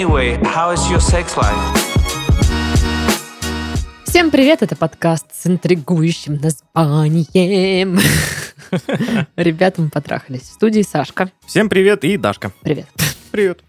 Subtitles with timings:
[0.00, 1.54] Anyway, how is your sex life?
[4.06, 7.98] Всем привет, это подкаст с интригующим названием.
[9.36, 10.44] Ребята, мы потрахались.
[10.44, 11.30] В студии Сашка.
[11.44, 12.50] Всем привет и Дашка.
[12.62, 12.86] Привет.
[13.30, 13.62] Привет.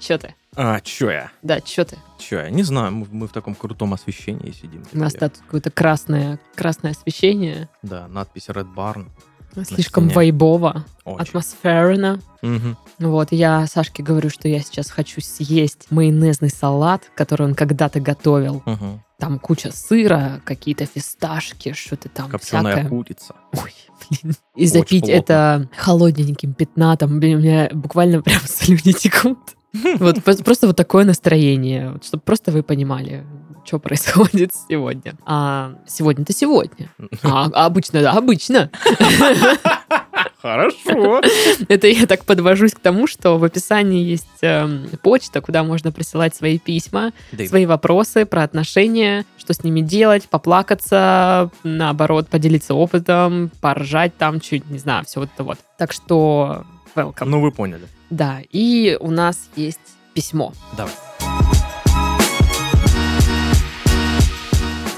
[0.00, 0.34] Чё ты?
[0.56, 1.30] А, чё я?
[1.42, 1.96] Да, чё ты?
[2.18, 2.50] Чё я?
[2.50, 4.82] Не знаю, мы, мы в таком крутом освещении сидим.
[4.92, 7.68] У нас тут какое-то красное, красное освещение.
[7.82, 9.10] Да, надпись Red Barn.
[9.64, 10.14] Слишком стене.
[10.16, 11.22] вайбово, Очень.
[11.22, 12.20] атмосферно.
[12.42, 12.76] Мгм.
[12.98, 18.62] Вот, я Сашке говорю, что я сейчас хочу съесть майонезный салат, который он когда-то готовил.
[18.66, 19.02] Мгм.
[19.18, 22.88] Там куча сыра, какие-то фисташки, что-то там Копченая всякое.
[22.88, 23.34] курица.
[23.52, 23.72] Ой,
[24.10, 24.34] блин.
[24.54, 25.16] И Очень запить плотно.
[25.16, 27.18] это холодненьким пятнатом.
[27.18, 29.38] Блин, у меня буквально прям слюни текут.
[29.98, 33.26] Вот просто вот такое настроение, чтобы просто вы понимали,
[33.68, 35.14] что происходит сегодня.
[35.26, 36.90] А сегодня-то сегодня.
[37.22, 38.70] А, а обычно, да, обычно.
[40.40, 41.20] Хорошо.
[41.68, 46.34] Это я так подвожусь к тому, что в описании есть эм, почта, куда можно присылать
[46.34, 53.50] свои письма, Да свои вопросы про отношения, что с ними делать, поплакаться, наоборот, поделиться опытом,
[53.60, 55.58] поржать там чуть, не знаю, все вот это вот.
[55.76, 57.26] Так что welcome.
[57.26, 57.86] Ну, вы поняли.
[58.10, 59.80] Да, и у нас есть
[60.14, 60.52] письмо.
[60.76, 60.92] Давай.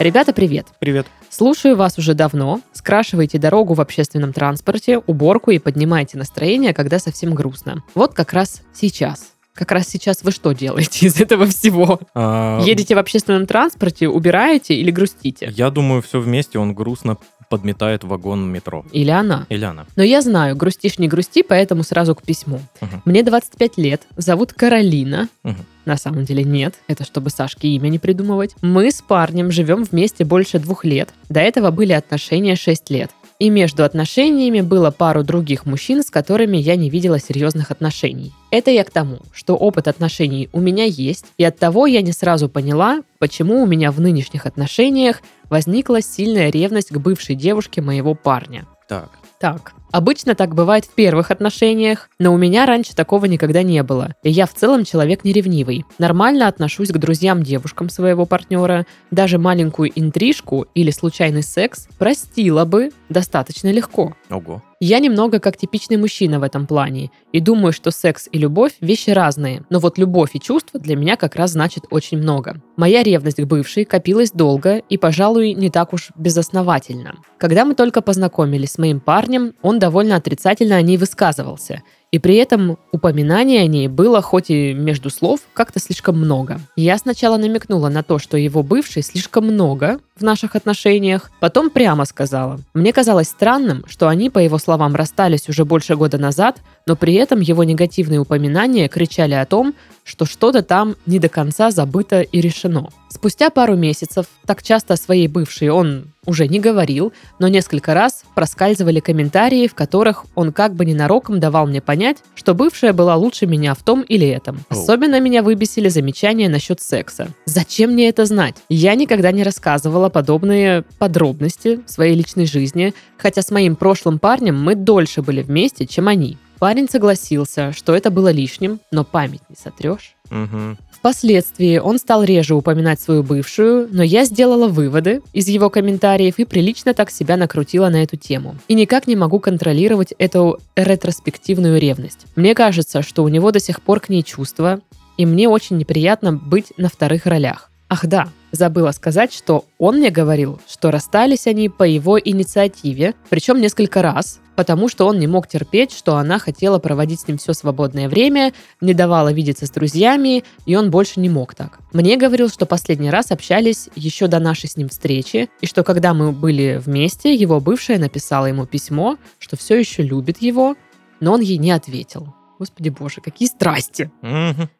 [0.00, 0.68] Ребята, привет.
[0.78, 1.06] Привет.
[1.28, 2.62] Слушаю вас уже давно.
[2.72, 7.84] Скрашиваете дорогу в общественном транспорте, уборку и поднимаете настроение, когда совсем грустно.
[7.94, 9.29] Вот как раз сейчас.
[9.54, 12.00] Как раз сейчас вы что делаете из этого всего?
[12.14, 15.52] А, Едете в общественном транспорте, убираете или грустите?
[15.54, 17.18] Я думаю, все вместе он грустно
[17.50, 18.86] подметает вагон метро.
[18.92, 19.44] Или она?
[19.48, 19.84] Или она.
[19.96, 22.60] Но я знаю, грустишь не грусти, поэтому сразу к письму.
[22.80, 23.02] Мгм.
[23.04, 25.28] Мне 25 лет, зовут Каролина.
[25.42, 25.66] Мгм.
[25.84, 28.54] На самом деле нет, это чтобы Сашке имя не придумывать.
[28.62, 31.08] Мы с парнем живем вместе больше двух лет.
[31.28, 33.10] До этого были отношения 6 лет.
[33.40, 38.32] И между отношениями было пару других мужчин, с которыми я не видела серьезных отношений.
[38.50, 42.12] Это я к тому, что опыт отношений у меня есть, и от того я не
[42.12, 48.14] сразу поняла, почему у меня в нынешних отношениях возникла сильная ревность к бывшей девушке моего
[48.14, 48.66] парня.
[48.86, 49.08] Так.
[49.40, 54.14] Так, обычно так бывает в первых отношениях, но у меня раньше такого никогда не было.
[54.22, 55.84] И я в целом человек неревнивый.
[55.98, 58.86] Нормально отношусь к друзьям-девушкам своего партнера.
[59.10, 64.14] Даже маленькую интрижку или случайный секс простила бы достаточно легко.
[64.30, 64.62] Ого.
[64.82, 69.10] Я немного как типичный мужчина в этом плане и думаю, что секс и любовь– вещи
[69.10, 72.62] разные, но вот любовь и чувства для меня как раз значит очень много.
[72.76, 77.16] Моя ревность к бывшей копилась долго и, пожалуй, не так уж безосновательно.
[77.36, 81.82] Когда мы только познакомились с моим парнем, он довольно отрицательно о ней высказывался,
[82.12, 86.60] и при этом упоминание о ней было хоть и между слов как-то слишком много.
[86.76, 92.04] Я сначала намекнула на то, что его бывшей слишком много в наших отношениях, потом прямо
[92.04, 92.60] сказала.
[92.74, 97.14] Мне казалось странным, что они, по его словам, расстались уже больше года назад, но при
[97.14, 102.40] этом его негативные упоминания кричали о том, что что-то там не до конца забыто и
[102.40, 102.88] решено.
[103.08, 108.24] Спустя пару месяцев, так часто о своей бывшей он уже не говорил, но несколько раз
[108.34, 111.99] проскальзывали комментарии, в которых он как бы ненароком давал мне понять,
[112.34, 114.60] что бывшая была лучше меня в том или этом.
[114.68, 117.28] Особенно меня выбесили замечания насчет секса.
[117.44, 118.56] Зачем мне это знать?
[118.68, 124.74] Я никогда не рассказывала подобные подробности своей личной жизни, хотя с моим прошлым парнем мы
[124.74, 126.38] дольше были вместе, чем они.
[126.58, 130.14] Парень согласился, что это было лишним, но память не сотрешь.
[130.28, 130.76] Мгм.
[131.00, 136.44] Впоследствии он стал реже упоминать свою бывшую, но я сделала выводы из его комментариев и
[136.44, 138.56] прилично так себя накрутила на эту тему.
[138.68, 142.26] И никак не могу контролировать эту ретроспективную ревность.
[142.36, 144.80] Мне кажется, что у него до сих пор к ней чувства,
[145.16, 147.70] и мне очень неприятно быть на вторых ролях.
[147.88, 153.60] Ах да, забыла сказать, что он мне говорил, что расстались они по его инициативе, причем
[153.60, 157.52] несколько раз, потому что он не мог терпеть, что она хотела проводить с ним все
[157.54, 161.78] свободное время, не давала видеться с друзьями, и он больше не мог так.
[161.92, 166.12] Мне говорил, что последний раз общались еще до нашей с ним встречи, и что когда
[166.14, 170.76] мы были вместе, его бывшая написала ему письмо, что все еще любит его,
[171.20, 172.34] но он ей не ответил.
[172.60, 174.10] Господи боже, какие страсти.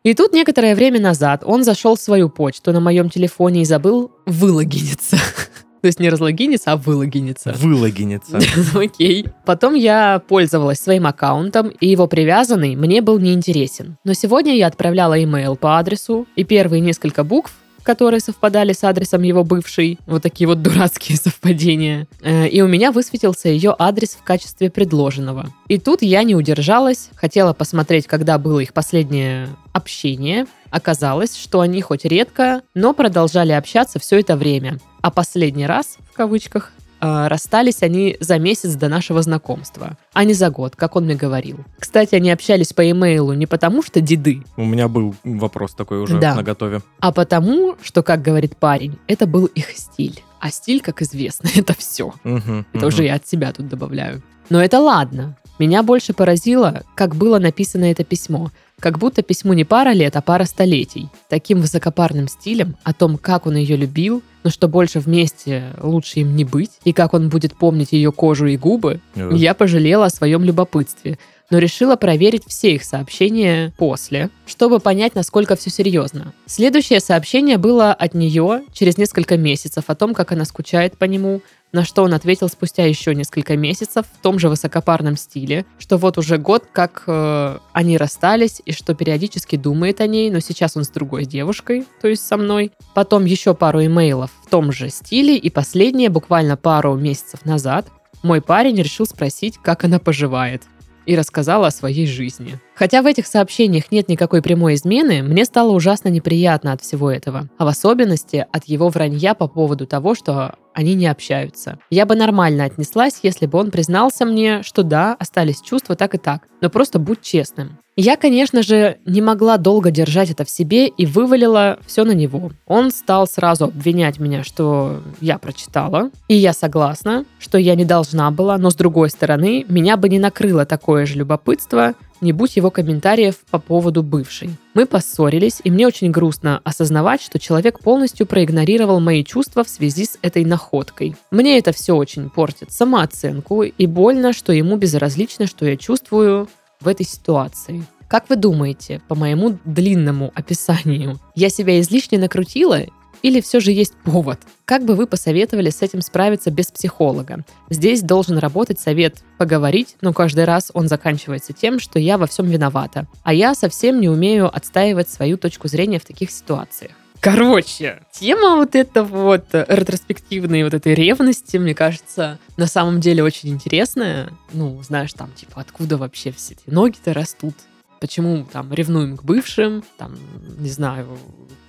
[0.05, 4.13] И тут некоторое время назад он зашел в свою почту на моем телефоне и забыл
[4.27, 5.17] вылогиниться.
[5.81, 7.55] То есть не разлогиниться, а вылогиниться.
[7.57, 8.39] Вылогинется.
[8.79, 9.25] Окей.
[9.47, 13.97] Потом я пользовалась своим аккаунтом, и его привязанный мне был неинтересен.
[14.05, 17.55] Но сегодня я отправляла имейл по адресу, и первые несколько букв
[17.91, 19.99] которые совпадали с адресом его бывшей.
[20.07, 22.07] Вот такие вот дурацкие совпадения.
[22.23, 25.53] Э, И у меня высветился ее адрес в качестве предложенного.
[25.67, 30.47] И тут я не удержалась, хотела посмотреть, когда было их последнее общение.
[30.71, 34.79] Оказалось, что они хоть редко, но продолжали общаться все это время.
[35.03, 36.71] А последний раз, в кавычках,
[37.01, 41.59] расстались они за месяц до нашего знакомства, а не за год, как он мне говорил.
[41.79, 46.19] Кстати, они общались по имейлу не потому, что деды, У меня был вопрос такой уже
[46.19, 46.35] Да.
[46.35, 46.83] на готове.
[47.01, 50.23] а потому, что, как говорит парень, это был их стиль.
[50.41, 52.13] А стиль, как известно, это все.
[52.25, 52.87] Мгм, Это мгм.
[52.87, 54.23] уже я от себя тут добавляю.
[54.49, 55.37] Но это ладно.
[55.59, 58.51] Меня больше поразило, как было написано это письмо.
[58.81, 61.09] Как будто письму не пара лет, а пара столетий.
[61.29, 66.35] Таким высокопарным стилем о том, как он ее любил, но что больше вместе лучше им
[66.35, 70.11] не быть, и как он будет помнить ее кожу и губы, Э, я пожалела о
[70.11, 71.19] своем любопытстве,
[71.51, 76.33] но решила проверить все их сообщения после, чтобы понять, насколько все серьезно.
[76.47, 81.43] Следующее сообщение было от нее через несколько месяцев о том, как она скучает по нему,
[81.73, 86.19] на что он ответил спустя еще несколько месяцев в том же высокопарном стиле, что вот
[86.19, 90.85] уже год, как э, они расстались, и что периодически думает о ней, но сейчас он
[90.85, 92.73] с другой девушкой, то есть со мной.
[92.95, 97.87] Потом еще пару имейлов в том же стиле, и последнее, буквально пару месяцев назад,
[98.23, 100.65] мой парень решил спросить, как она поживает.
[101.11, 102.61] И рассказала о своей жизни.
[102.77, 107.49] Хотя в этих сообщениях нет никакой прямой измены, мне стало ужасно неприятно от всего этого.
[107.59, 111.79] А в особенности от его вранья по поводу того, что они не общаются.
[111.91, 116.19] Я бы нормально отнеслась, если бы он признался мне, что да, остались чувства так и
[116.19, 117.79] так, но просто будь честным.
[117.97, 122.51] Я, конечно же, не могла долго держать это в себе и вывалила все на него.
[122.67, 128.31] Он стал сразу обвинять меня, что я прочитала, и я согласна, что я не должна
[128.31, 132.71] была, но с другой стороны, меня бы не накрыло такое же любопытство, не будь его
[132.71, 134.51] комментариев по поводу бывшей.
[134.75, 140.05] Мы поссорились, и мне очень грустно осознавать, что человек полностью проигнорировал мои чувства в связи
[140.05, 141.17] с этой находкой.
[141.31, 146.49] Мне это все очень портит самооценку, и больно, что ему безразлично, что я чувствую
[146.81, 147.85] в этой ситуации.
[148.09, 152.81] Как вы думаете, по моему длинному описанию, я себя излишне накрутила
[153.23, 154.39] или все же есть повод?
[154.65, 157.45] Как бы вы посоветовали с этим справиться без психолога?
[157.69, 162.47] Здесь должен работать совет поговорить, но каждый раз он заканчивается тем, что я во всем
[162.47, 163.07] виновата.
[163.23, 166.93] А я совсем не умею отстаивать свою точку зрения в таких ситуациях.
[167.21, 173.51] Короче, тема вот эта вот ретроспективной вот этой ревности, мне кажется, на самом деле очень
[173.51, 174.31] интересная.
[174.55, 177.55] Ну, знаешь, там, типа, откуда вообще все эти ноги-то растут?
[178.01, 179.85] Почему там ревнуем к бывшим?
[179.99, 180.17] Там,
[180.59, 181.07] не знаю,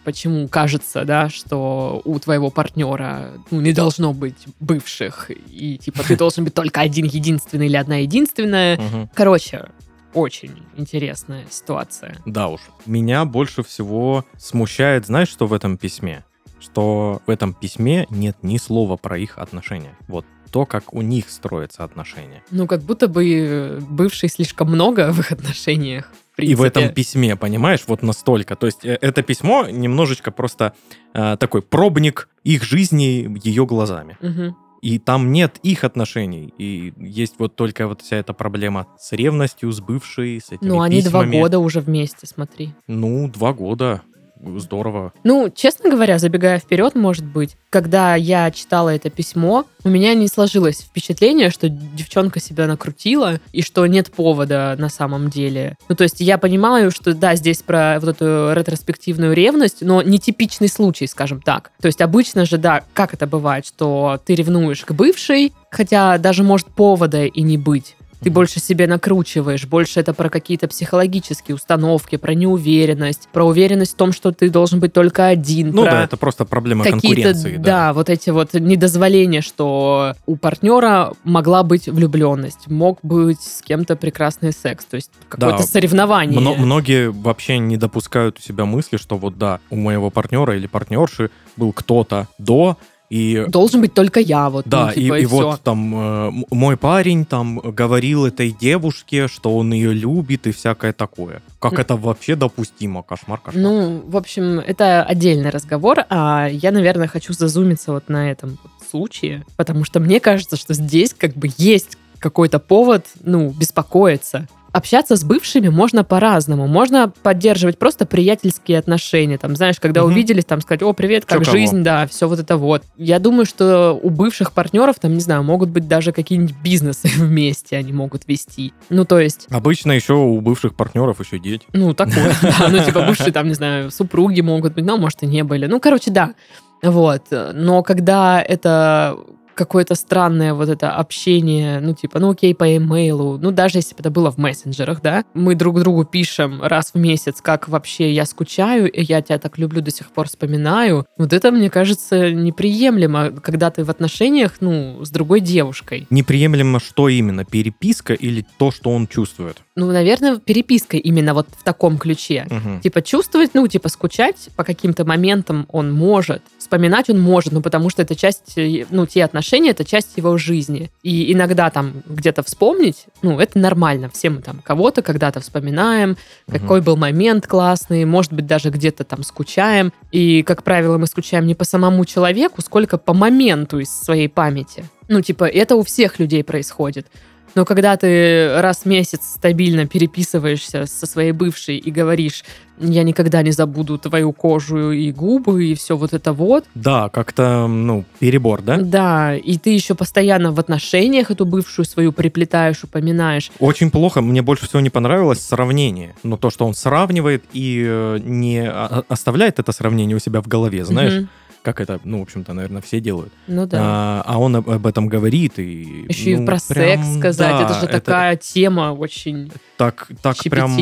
[0.04, 6.16] почему кажется, да, что у твоего партнера ну, не должно быть бывших, и типа ты
[6.18, 8.80] должен быть только один единственный или одна единственная.
[9.14, 9.70] Короче,
[10.14, 12.18] очень интересная ситуация.
[12.26, 12.62] Да уж.
[12.86, 16.24] Меня больше всего смущает, знаешь, что в этом письме?
[16.60, 19.96] Что в этом письме нет ни слова про их отношения.
[20.08, 22.44] Вот то, как у них строятся отношения.
[22.52, 26.12] Ну, как будто бы э, бывший слишком много в их отношениях.
[26.38, 28.56] В И в этом письме, понимаешь, вот настолько.
[28.56, 30.74] То есть э, это письмо немножечко просто
[31.14, 34.18] э, такой пробник их жизни ее глазами.
[34.22, 34.56] Мгм.
[34.82, 36.54] И там нет их отношений.
[36.58, 40.82] И есть вот только вот вся эта проблема с ревностью, с бывшей, с этими Ну,
[40.82, 41.40] они два письмами.
[41.40, 42.74] года уже вместе, смотри.
[42.88, 44.02] Ну, два года.
[44.44, 45.14] Здорово.
[45.24, 50.28] Ну, честно говоря, забегая вперед, может быть, когда я читала это письмо, у меня не
[50.28, 55.78] сложилось впечатление, что девчонка себя накрутила и что нет повода на самом деле.
[55.90, 60.70] Ну, то есть я понимаю, что да, здесь про вот эту ретроспективную ревность, но нетипичный
[60.70, 61.72] случай, скажем так.
[61.82, 66.44] То есть обычно же, да, как это бывает, что ты ревнуешь к бывшей, хотя даже
[66.44, 67.96] может повода и не быть.
[68.22, 73.96] Ты больше себе накручиваешь, больше это про какие-то психологические установки, про неуверенность, про уверенность в
[73.96, 77.58] том, что ты должен быть только один, Ну да, это просто проблема конкуренции.
[77.58, 77.94] да.
[77.94, 84.52] вот эти вот недозволения, что у партнера могла быть влюбленность, мог быть с кем-то прекрасный
[84.54, 85.64] секс, то есть какое-то Да.
[85.64, 86.40] соревнование.
[86.40, 90.68] Мно- многие вообще не допускают у себя мысли, что вот да, у моего партнера или
[90.68, 92.78] партнерши был кто-то до,
[93.12, 95.62] и Должен быть только я, вот, да, ну, и, типа, и и, вот всё.
[95.62, 95.96] там
[96.30, 101.42] э, мой парень там говорил этой девушке, что он ее любит и всякое такое.
[101.60, 101.80] Как М.
[101.80, 103.04] это вообще допустимо?
[103.04, 103.62] Кошмар, кошмар.
[103.62, 108.72] Ну, в общем, это отдельный разговор, а я, наверное, хочу зазумиться вот на этом вот
[108.90, 114.48] случае, потому что мне кажется, что здесь как бы есть какой-то повод, ну, беспокоиться.
[114.74, 116.66] Общаться с бывшими можно по-разному.
[116.68, 119.38] Можно поддерживать просто приятельские отношения.
[119.38, 120.12] Там, знаешь, когда Мгм.
[120.14, 122.84] увиделись, там сказать, о, привет, как Чё кого?» жизнь, да, все вот это вот.
[122.96, 127.76] Я думаю, что у бывших партнеров, там, не знаю, могут быть даже какие-нибудь бизнесы вместе
[127.76, 128.74] они могут вести.
[128.90, 131.66] Ну, то есть, Обычно еще у бывших партнеров еще дети.
[131.74, 132.70] ну, такое, да.
[132.70, 135.66] Ну, типа, бывшие, там, не знаю, супруги могут быть, ну, может, и не были.
[135.66, 136.34] Ну, короче, да.
[136.82, 137.24] Вот.
[137.54, 139.18] Но когда это
[139.56, 144.00] какое-то странное вот это общение, ну, типа, ну, окей, по имейлу, ну, даже если бы
[144.00, 148.26] это было в мессенджерах, да, мы друг другу пишем раз в месяц, как вообще я
[148.26, 151.06] скучаю, и я тебя так люблю, до сих пор вспоминаю.
[151.18, 156.08] Вот это, мне кажется, неприемлемо, когда ты в отношениях, ну, с другой девушкой.
[156.10, 157.46] Неприемлемо что именно?
[157.46, 159.58] Переписка или то, что он чувствует?
[159.76, 162.46] Ну, наверное, переписка именно вот в таком ключе.
[162.50, 162.82] Мгм.
[162.82, 167.90] Типа чувствовать, ну, типа скучать по каким-то моментам он может, вспоминать он может, ну, потому
[167.90, 168.54] что это часть,
[168.90, 170.90] ну, те отношения, это часть его жизни.
[171.04, 174.10] И иногда там где-то вспомнить, ну, это нормально.
[174.14, 176.18] Все мы там кого-то когда-то вспоминаем,
[176.48, 176.60] Мгм.
[176.60, 179.92] какой был момент классный, может быть, даже где-то там скучаем.
[180.12, 184.86] И, как правило, мы скучаем не по самому человеку, сколько по моменту из своей памяти.
[185.08, 187.08] Ну, типа, это у всех людей происходит.
[187.56, 192.44] Но когда ты раз в месяц стабильно переписываешься со своей бывшей и говоришь,
[192.80, 197.68] я никогда не забуду твою кожу и губы, и все вот это вот, Да, как-то,
[197.68, 198.78] ну, перебор, да?
[198.78, 204.22] да, и ты еще постоянно в отношениях эту бывшую свою приплетаешь, упоминаешь, Очень плохо.
[204.22, 206.16] Мне больше всего не понравилось сравнение.
[206.24, 210.48] Но то, что он сравнивает и э, не а- оставляет это сравнение у себя в
[210.48, 211.30] голове, знаешь, Мгм.
[211.62, 213.32] Как это, ну, в общем-то, наверное, все делают.
[213.48, 213.80] Ну да.
[213.82, 216.06] А, а он об, об этом говорит и...
[216.10, 220.38] еще ну, и про прям, секс сказать, да, это же такая тема очень так, так
[220.38, 220.76] прям.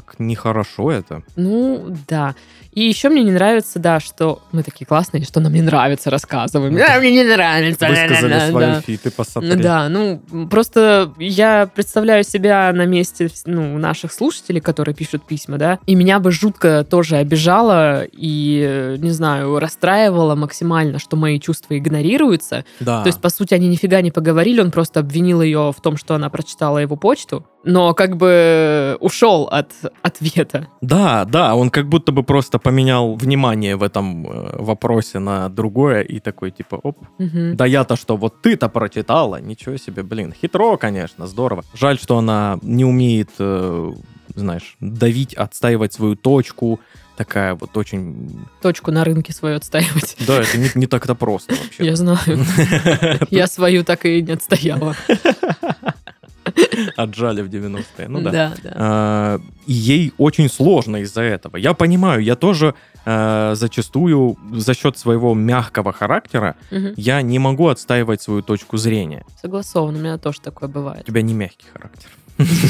[0.00, 1.22] Так нехорошо это.
[1.36, 2.34] Ну, да.
[2.72, 6.76] И еще мне не нравится, да, что мы такие классные, что нам не нравится, рассказываем.
[6.76, 7.88] А, мне не нравится.
[7.88, 8.80] Высказали да, свои да.
[8.82, 14.94] фиты по Ну Да, ну, просто я представляю себя на месте ну, наших слушателей, которые
[14.94, 20.98] пишут письма, да, и меня бы жутко тоже обижало и, э, не знаю, расстраивало максимально,
[20.98, 22.66] что мои чувства игнорируются.
[22.80, 23.02] Да.
[23.02, 26.14] То есть, по сути, они нифига не поговорили, он просто обвинил ее в том, что
[26.14, 30.68] она прочитала его почту, но как бы ушел от ответа.
[30.80, 36.00] Да, да, он как будто бы просто поменял внимание в этом э, вопросе на другое
[36.02, 37.56] и такой типа, оп, Мгм.
[37.56, 41.64] да я-то что, вот ты-то прочитала, ничего себе, блин, хитро, конечно, здорово.
[41.74, 43.92] Жаль, что она не умеет, э,
[44.34, 46.78] знаешь, давить, отстаивать свою точку,
[47.16, 48.38] такая вот очень...
[48.62, 50.16] Точку на рынке свою отстаивать.
[50.26, 51.84] Да, это не, не так-то просто вообще.
[51.84, 52.44] Я знаю.
[53.30, 54.94] Я свою так и не отстояла.
[56.96, 58.30] Отжали в 90-е, ну да.
[58.30, 58.70] Да, да.
[58.74, 61.56] А, и ей очень сложно из-за этого.
[61.56, 66.94] Я понимаю, я тоже э, зачастую за счет своего мягкого характера Мгм.
[66.96, 69.24] я не могу отстаивать свою точку зрения.
[69.40, 71.04] Согласован, у меня тоже такое У бывает.
[71.04, 72.10] тебя не мягкий характер.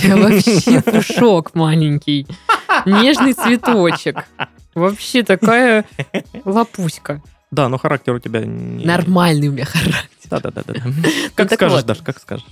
[0.05, 2.27] Я вообще пушок маленький.
[2.87, 4.25] Нежный цветочек.
[4.75, 5.85] Вообще такая
[6.45, 7.23] лапуська.
[7.51, 8.85] Да, но характер у тебя не...
[8.85, 10.09] Нормальный у меня характер.
[10.31, 10.63] Да-да-да.
[11.35, 11.85] Как так скажешь.
[11.85, 12.47] Даш, как скажешь.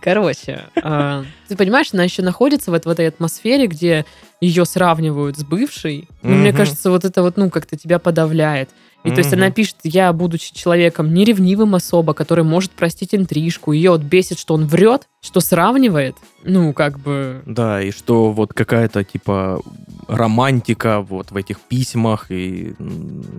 [0.00, 4.04] Короче, а, ты понимаешь, она еще находится вот в этой атмосфере, где
[4.40, 6.08] ее сравнивают с бывшей.
[6.22, 8.70] Ну, Мне кажется, вот это вот, ну, как-то тебя подавляет.
[9.04, 13.90] И то есть она пишет, я, будучи человеком неревнивым особо, который может простить интрижку, ее
[13.90, 16.16] вот бесит, что он врет, что сравнивает.
[16.44, 17.42] Ну, как бы...
[17.46, 19.60] Да, и что вот какая-то типа
[20.08, 22.74] романтика вот в этих письмах, и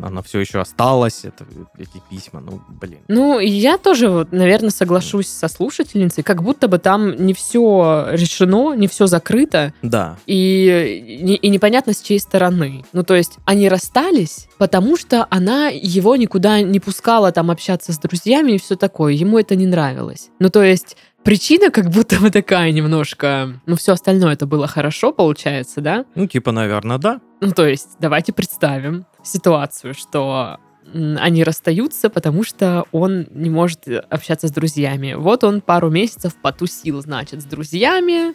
[0.02, 1.46] она все еще осталась, это,
[1.78, 3.00] эти письма, ну, блин.
[3.08, 8.74] Ну, я тоже, вот, наверное, соглашусь со слушательницей, как будто бы там не все решено,
[8.74, 12.86] не все закрыто, Да, и, и непонятно с чьей стороны.
[12.94, 17.98] Ну, то есть они расстались, потому что она его никуда не пускала там общаться с
[17.98, 19.14] друзьями и все такое.
[19.14, 20.30] Ему это не нравилось.
[20.40, 23.60] Ну, то есть причина как будто бы такая немножко...
[23.66, 26.06] Ну, все остальное это было хорошо, получается, да?
[26.16, 27.22] ну, типа, наверное, да.
[27.42, 30.60] Ну, то есть давайте представим ситуацию, что
[30.94, 35.14] они расстаются, потому что он не может общаться с друзьями.
[35.14, 38.34] Вот он пару месяцев потусил, значит, с друзьями,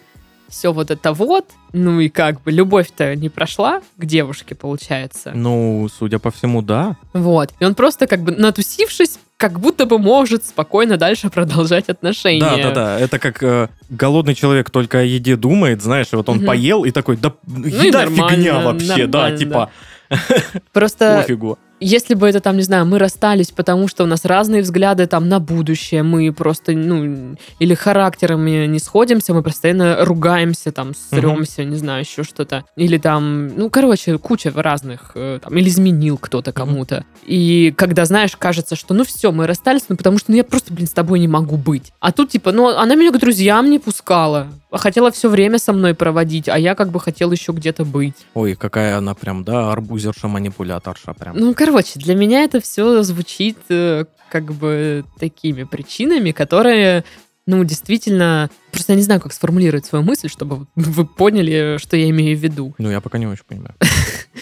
[0.48, 1.46] все вот это вот.
[1.72, 5.32] Ну и как бы любовь-то не прошла к девушке, получается.
[5.34, 6.96] Ну, судя по всему, да.
[7.12, 7.52] Вот.
[7.60, 12.40] И он просто как бы натусившись, как будто бы может спокойно дальше продолжать отношения.
[12.40, 13.00] Да, да, да.
[13.00, 16.46] Это как э, голодный человек только о еде думает, знаешь, и вот он Мгм.
[16.46, 19.70] поел и такой, да и еда нормально, фигня вообще, да, типа,
[20.72, 21.58] Просто пофигу.
[21.80, 25.28] Если бы это там, не знаю, мы расстались, потому что у нас разные взгляды там
[25.28, 31.76] на будущее, мы просто, ну, или характерами не сходимся, мы постоянно ругаемся, там, сремся, не
[31.76, 32.64] знаю, еще что-то.
[32.76, 37.04] Или там, ну, короче, куча разных, э, там, или изменил кто-то кому-то.
[37.24, 40.74] И когда, знаешь, кажется, что, ну, все, мы расстались, ну, потому что, ну, я просто,
[40.74, 41.92] блин, с тобой не могу быть.
[42.00, 44.48] А тут, типа, ну, она меня к друзьям не пускала.
[44.70, 48.14] Хотела все время со мной проводить, а я как бы хотел еще где-то быть.
[48.34, 51.36] Ой, какая она прям, да, арбузерша, манипуляторша прям.
[51.36, 57.04] Ну, короче, для меня это все звучит э, как бы такими причинами, которые,
[57.46, 58.50] ну, действительно...
[58.72, 62.40] Просто я не знаю, как сформулировать свою мысль, чтобы вы поняли, что я имею в
[62.40, 62.74] виду.
[62.78, 63.74] Ну, я пока не очень понимаю.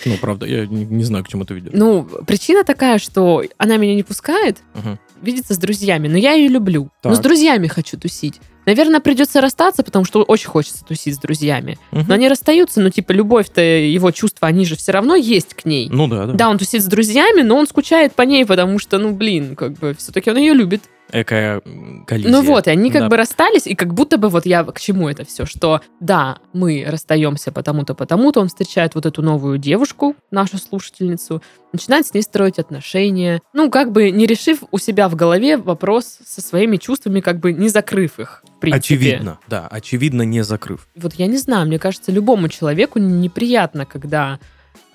[0.04, 1.72] Ну, правда, я не, не знаю, к чему ты ведешь.
[1.74, 4.98] Ну, причина такая, что она меня не пускает, Мгм.
[5.22, 6.90] Видеться с друзьями, но я ее люблю.
[7.04, 7.24] Но с Так.
[7.24, 8.40] друзьями хочу тусить.
[8.66, 11.78] Наверное, придется расстаться, потому что очень хочется тусить с друзьями.
[11.92, 12.04] Мгм.
[12.08, 15.88] Но они расстаются, но типа любовь-то, его чувства, они же все равно есть к ней.
[15.88, 16.32] Ну да, да.
[16.32, 19.74] Да, он тусит с друзьями, но он скучает по ней, потому что, ну, блин, как
[19.74, 20.82] бы все-таки он ее любит.
[21.12, 22.30] М, коллизия.
[22.30, 23.08] Ну вот, и они как Да.
[23.08, 26.84] бы расстались, и как будто бы вот я к чему это все, что да, мы
[26.86, 32.58] расстаемся потому-то, потому-то, он встречает вот эту новую девушку, нашу слушательницу, начинает с ней строить
[32.58, 37.38] отношения, ну, как бы не решив у себя в голове вопрос со своими чувствами, как
[37.38, 38.94] бы не закрыв их, принципе.
[38.96, 40.88] Очевидно, да, очевидно, не закрыв.
[40.96, 44.38] Вот я не знаю, мне кажется, любому человеку неприятно, когда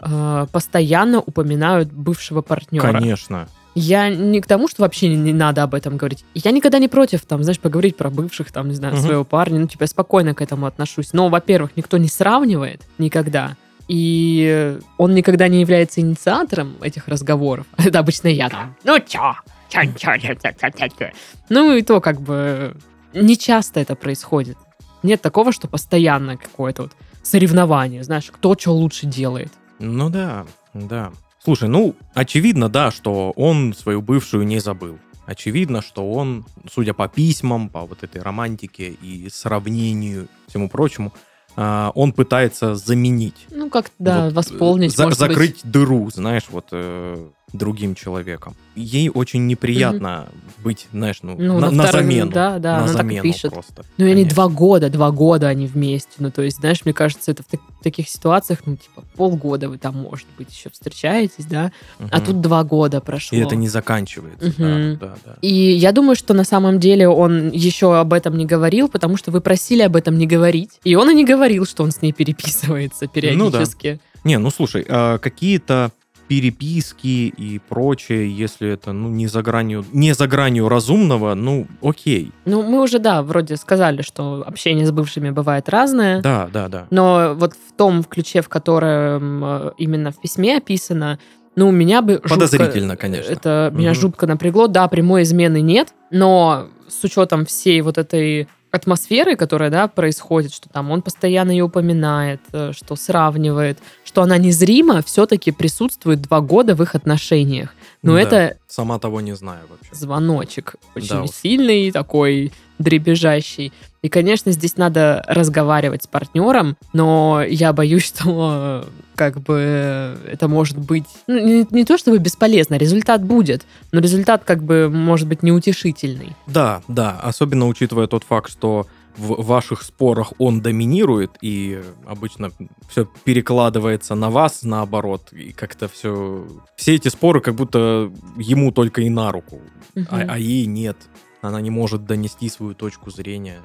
[0.01, 2.91] э, постоянно упоминают бывшего партнера.
[2.91, 3.47] Конечно.
[3.75, 6.25] Я не к тому, что вообще не, не надо об этом говорить.
[6.33, 9.03] Я никогда не против, там, знаешь, поговорить про бывших, там, не знаю, Мгм.
[9.03, 9.59] своего парня.
[9.59, 11.13] Ну, типа, я спокойно к этому отношусь.
[11.13, 13.55] Но, во-первых, никто не сравнивает никогда.
[13.87, 17.65] И он никогда не является инициатором этих разговоров.
[17.77, 18.75] Это обычно я там.
[18.83, 19.35] Ну, чё?
[19.69, 21.11] Чё, чё, чё, чё, чё, чё, чё?»
[21.49, 22.75] Ну, и то, как бы,
[23.13, 24.57] не часто это происходит.
[25.03, 26.91] Нет такого, что постоянно какое-то вот
[27.23, 29.51] соревнование, знаешь, кто что лучше делает.
[29.79, 31.11] Ну да, да.
[31.43, 34.97] Слушай, ну, очевидно, да, что он свою бывшую не забыл.
[35.25, 41.13] Очевидно, что он, судя по письмам, по вот этой романтике и сравнению, всему прочему,
[41.55, 43.47] а, он пытается заменить.
[43.49, 45.27] Ну, как, да, Вот, восполнить, э, за- может быть.
[45.29, 48.55] закрыть дыру, знаешь, вот э, другим человеком.
[48.75, 50.29] Ей очень неприятно
[50.63, 52.31] быть, знаешь, ну, Ну, на, на на втором- замену.
[52.31, 53.51] да, да, на она так замену пишет.
[53.51, 53.83] просто.
[53.97, 56.11] Ну, они два года, два года они вместе.
[56.19, 59.67] Ну, то есть, знаешь, мне кажется, это в, так- в таких ситуациях, ну, типа, полгода
[59.67, 61.71] вы там, может быть, еще встречаетесь, да?
[62.11, 62.25] А Мгм.
[62.25, 63.35] тут два года прошло.
[63.35, 64.49] И это не заканчивается.
[64.49, 64.97] Мгм.
[64.99, 65.35] Да, да, да.
[65.41, 69.31] И я думаю, что на самом деле он еще об этом не говорил, потому что
[69.31, 70.79] вы просили об этом не говорить.
[70.83, 73.99] И он и не говорил, что он с ней переписывается периодически.
[74.23, 75.91] Не, ну слушай, а какие-то
[76.31, 82.31] переписки и прочее, если это ну не за гранью, не за гранью разумного, ну окей.
[82.45, 86.21] Ну, мы уже, да, вроде сказали, что общение с бывшими бывает разное.
[86.21, 86.87] Да, да, да.
[86.89, 91.19] Но вот в том ключе, в котором э, именно в письме описано,
[91.57, 92.13] ну, меня бы...
[92.23, 93.29] жутко- Подозрительно, конечно.
[93.29, 93.99] Это меня Мгм.
[93.99, 94.67] жутко напрягло.
[94.67, 100.69] Да, прямой измены нет, но с учетом всей вот этой атмосферы, которая, да, происходит, что
[100.69, 106.73] там он постоянно ее упоминает, э, что сравнивает, что она незримо все-таки присутствует два года
[106.75, 107.73] в их отношениях.
[108.01, 108.21] Но Да.
[108.21, 109.93] это Сама того не знаю вообще.
[109.93, 111.31] звоночек очень Да уж.
[111.31, 113.71] сильный, такой дребезжащий.
[114.01, 118.85] И, конечно, здесь надо разговаривать с партнером, но я боюсь, что
[119.15, 124.43] как бы это может быть ну, не, не то чтобы бесполезно, результат будет, но результат
[124.43, 126.35] как бы может быть неутешительный.
[126.47, 128.87] Да, да, особенно учитывая тот факт, что
[129.17, 132.51] в ваших спорах он доминирует, и обычно
[132.89, 136.47] все перекладывается на вас наоборот, и как-то все...
[136.75, 139.59] Все эти споры как будто ему только и на руку,
[139.95, 140.29] а, Мгм.
[140.29, 140.97] а ей нет.
[141.41, 143.59] Она не может донести свою точку зрения.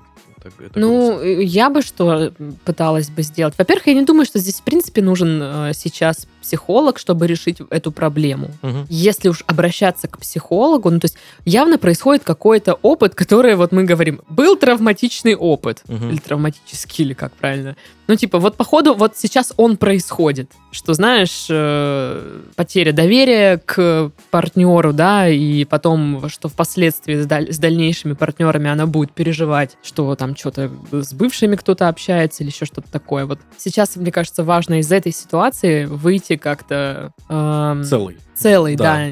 [0.47, 1.25] Это- это Ну, грустно.
[1.25, 2.33] э, я бы что
[2.65, 3.55] пыталась бы сделать?
[3.59, 7.91] Во-первых, я не думаю, что здесь, в принципе, нужен э, сейчас психолог, чтобы решить эту
[7.93, 8.51] проблему.
[8.63, 8.87] Мгм.
[8.89, 13.83] если уж обращаться к психологу, ну то есть явно происходит какой-то опыт, который вот мы
[13.85, 16.11] говорим, был травматичный опыт, Мгм.
[16.11, 17.75] или травматический, или как правильно.
[18.09, 24.93] Ну типа вот походу вот сейчас он происходит, что знаешь, э, потеря доверия к партнеру,
[24.93, 30.37] да, и потом, что впоследствии с, даль- с дальнейшими партнерами она будет переживать, что там
[30.37, 33.27] что-то с бывшими кто-то общается или еще что-то такое.
[33.27, 37.13] Вот сейчас, мне кажется, важно из этой ситуации выйти как-то...
[37.29, 38.17] эм, Целый.
[38.35, 39.09] целый, да.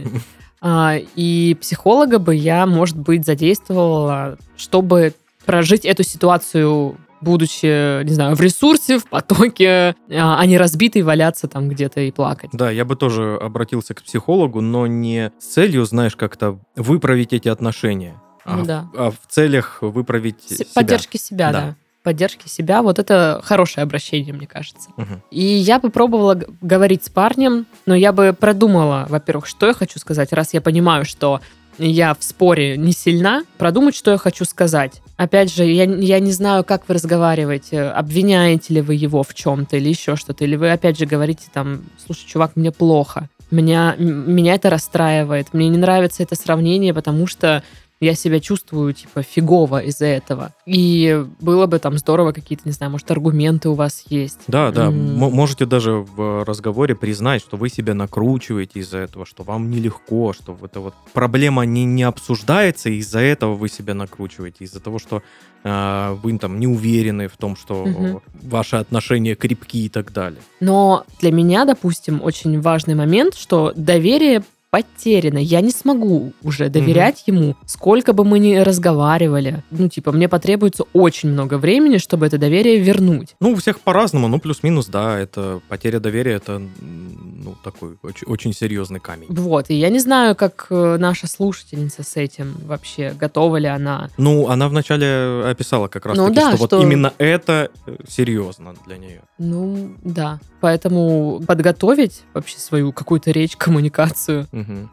[0.60, 5.12] А, и психолога бы я, может быть, задействовала, чтобы
[5.44, 11.48] прожить эту ситуацию будучи, не знаю, в ресурсе, в потоке, а а не разбитый валяться
[11.48, 12.50] там где-то и плакать.
[12.52, 17.48] Да, я бы тоже обратился к психологу, но не с целью, знаешь, как-то выправить эти
[17.48, 18.90] отношения, а, Ну в- да.
[18.94, 20.66] а в целях выправить С- себя.
[20.74, 21.60] Поддержки себя, Да.
[21.60, 21.76] да.
[22.05, 24.90] Поддержки себя, вот это хорошее обращение, мне кажется.
[24.99, 25.23] Мгм.
[25.31, 29.73] И я бы пробовала г- говорить с парнем, но я бы продумала, во-первых, что я
[29.73, 31.40] хочу сказать, раз я понимаю, что
[31.79, 35.01] я в споре не сильна, продумать, что я хочу сказать.
[35.17, 39.79] Опять же, я, я не знаю, как вы разговариваете, обвиняете ли вы его в чем-то
[39.79, 44.55] или еще что-то, или вы опять же говорите там, слушай, чувак, мне плохо, меня, меня
[44.55, 47.62] это расстраивает, мне не нравится это сравнение, потому что
[48.00, 50.52] я себя чувствую, типа, фигово из-за этого.
[50.66, 54.40] И было бы там здорово какие-то, не знаю, может, аргументы у вас есть.
[54.46, 55.16] Да, да, М.
[55.16, 60.57] можете даже в разговоре признать, что вы себя накручиваете из-за этого, что вам нелегко, что
[60.62, 65.22] эта вот проблема не, не обсуждается, и из-за этого вы себя накручиваете, из-за того, что
[65.62, 68.20] э, вы там не уверены в том, что Мгм.
[68.42, 70.40] ваши отношения крепки и так далее.
[70.61, 74.42] Но для меня, допустим, очень важный момент, что доверие
[74.74, 75.38] потеряна.
[75.38, 79.62] Я не смогу уже доверять ему, сколько бы мы ни разговаривали.
[79.70, 83.37] Ну, типа, мне потребуется очень много времени, чтобы это доверие вернуть.
[83.38, 88.52] Ну, у всех по-разному, ну, плюс-минус, да, это потеря доверия, это, ну, такой очень, очень
[88.52, 89.26] серьезный камень.
[89.28, 94.10] Вот, и я не знаю, как э, наша слушательница с этим вообще, готова ли она.
[94.16, 97.96] Ну, она вначале описала как раз Ну таки, да, что, что- вот именно это э,
[98.08, 99.20] серьезно для нее.
[99.38, 100.40] Ну, да.
[100.60, 104.46] Поэтому подготовить вообще свою какую-то речь, коммуникацию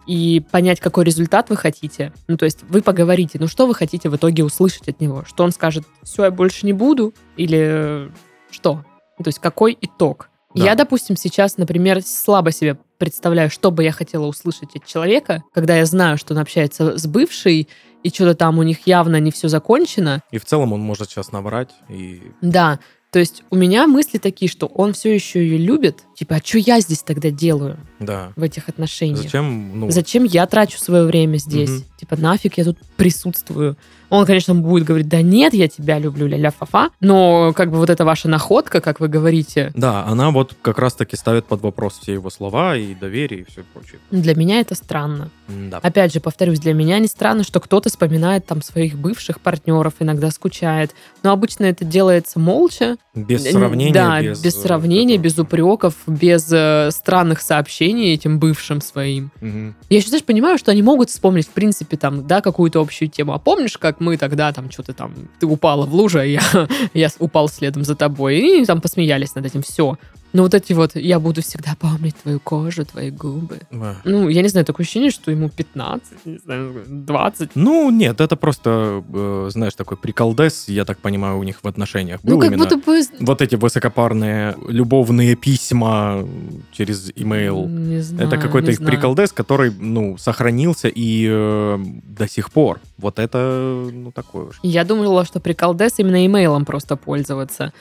[0.08, 2.14] И понять, какой результат вы хотите.
[2.28, 5.24] Ну, то есть вы поговорите, ну, что вы хотите в итоге услышать от него?
[5.26, 7.14] Что он скажет, все, я больше не буду?
[7.38, 8.12] Или
[8.50, 8.84] что?
[9.18, 10.30] Ну, то есть какой итог?
[10.54, 10.66] Да.
[10.66, 15.76] Я, допустим, сейчас, например, слабо себе представляю, что бы я хотела услышать от человека, когда
[15.76, 17.70] я знаю, что он общается с бывшей,
[18.04, 20.22] и что-то там у них явно не все закончено.
[20.32, 22.80] И в целом он может сейчас наврать, и Да,
[23.12, 26.04] то есть у меня мысли такие, что он все еще ее любит.
[26.16, 28.32] Типа, а что я здесь тогда делаю да.
[28.38, 29.22] в этих отношениях?
[29.24, 31.70] Зачем, ну, Зачем я трачу свое время здесь?
[31.70, 31.84] Мгм.
[32.00, 33.76] Типа, нафиг я тут присутствую?
[34.12, 37.90] Он, конечно, будет говорить, да нет, я тебя люблю, ля-ля фа но как бы вот
[37.90, 42.14] эта ваша находка, как вы говорите, Да, она вот как раз-таки ставит под вопрос все
[42.14, 44.00] его слова и доверие и все прочее.
[44.12, 45.30] для меня это странно.
[45.48, 45.78] Да.
[45.78, 50.30] Опять же, повторюсь, для меня не странно, что кто-то вспоминает там своих бывших партнеров, иногда
[50.30, 50.92] скучает.
[51.24, 52.98] Но обычно это делается молча.
[53.16, 53.94] Без сравнения.
[53.94, 55.24] Да, без, без, сравнения, этого.
[55.24, 59.32] без упреков, без э, странных сообщений этим бывшим своим.
[59.40, 59.76] Мгм.
[59.90, 63.34] Я еще, знаешь, понимаю, что они могут вспомнить, в принципе, там, да, какую-то общую тему.
[63.34, 66.42] А помнишь, как мы тогда там что-то там, ты упала в лужу, а я,
[66.94, 69.98] я упал следом за тобой, и там посмеялись над этим, все.
[70.34, 73.60] Но вот эти вот, я буду всегда помнить твою кожу, твои губы.
[73.72, 73.96] А.
[74.06, 77.52] Ну, я не знаю, такое ощущение, что ему 15, не знаю, 20.
[77.56, 82.22] Ну, нет, это просто, э, знаешь, такой приколдес, я так понимаю, у них в отношениях
[82.24, 83.02] был Ну, как будто бы...
[83.20, 86.26] Вот эти высокопарные любовные письма
[86.72, 87.68] через имейл.
[87.68, 88.92] Не знаю, Это какой-то их знаю.
[88.92, 92.80] приколдес, который, ну, сохранился и э, до сих пор.
[92.98, 94.60] Вот это, ну, такое уж.
[94.64, 97.74] Я думала, что приколдес именно имейлом просто пользоваться.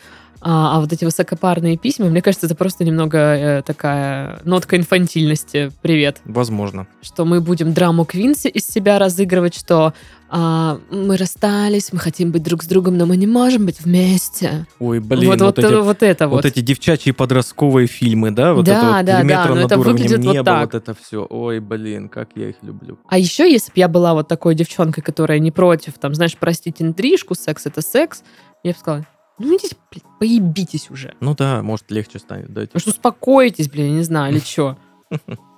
[0.43, 5.71] А, а вот эти высокопарные письма, мне кажется, это просто немного э, такая нотка инфантильности.
[5.83, 6.21] Привет.
[6.25, 6.87] Возможно.
[7.03, 9.93] Что мы будем драму Квинси из себя разыгрывать, что
[10.31, 14.67] а, мы расстались, мы хотим быть друг с другом, но мы не можем быть вместе.
[14.79, 16.37] Ой, блин, вот, вот, вот, эти, э, вот это вот.
[16.37, 18.55] вот эти девчачьи подростковые фильмы, да?
[18.55, 20.73] Вот Да, это вот да, «Три да, но это выглядит вот неба, так.
[20.73, 21.27] вот это все.
[21.29, 22.99] Ой, блин, как я их люблю.
[23.09, 26.77] А еще, если бы я была вот такой девчонкой, которая не против, там, знаешь, простить
[26.81, 28.23] интрижку, секс это секс,
[28.63, 29.07] я бы сказала,
[29.41, 31.15] ну идите, блин, поебитесь уже.
[31.21, 32.67] Ну да, может, легче станет, да.
[32.73, 34.77] Может, успокойтесь, блин, я не знаю, или что.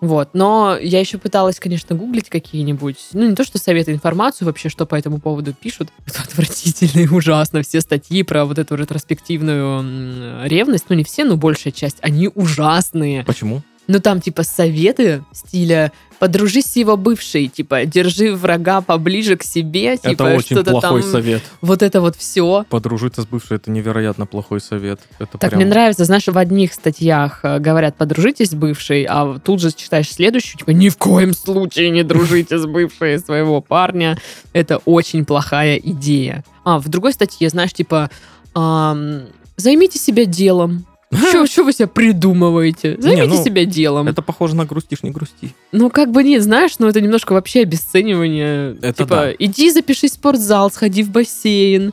[0.00, 4.68] Вот, но я еще пыталась, конечно, гуглить какие-нибудь, ну, не то, что советы, информацию вообще,
[4.68, 5.90] что по этому поводу пишут.
[6.06, 7.62] Это отвратительно и ужасно.
[7.62, 13.24] Все статьи про вот эту ретроспективную ревность, ну, не все, но большая часть, они ужасные.
[13.24, 13.62] Почему?
[13.88, 19.96] Ну, там, типа, советы стиля «подружись с его бывшей», типа «держи врага поближе к себе»,
[19.96, 21.42] типа это очень плохой там, совет.
[21.60, 22.64] вот это вот все.
[22.68, 25.00] Подружиться с бывшей это невероятно плохой совет.
[25.18, 25.60] Это Так прям...
[25.60, 30.12] мне нравится, знаешь, в одних статьях э, говорят «подружитесь с бывшей», а тут же читаешь
[30.12, 34.16] следующую, типа «ни в коем случае не дружите с бывшей своего парня».
[34.52, 36.44] Это очень плохая идея.
[36.62, 38.10] А в другой статье, знаешь, типа
[38.54, 40.86] «займите себя делом».
[41.46, 42.96] Что вы себя придумываете?
[42.98, 44.08] Займите ну, себя делом.
[44.08, 45.54] Это похоже на грустишь, не грусти.
[45.70, 48.76] Ну, как бы нет, знаешь, ну это немножко вообще обесценивание.
[48.80, 49.32] Это типа, да.
[49.38, 51.92] иди запишись в спортзал, сходи в бассейн.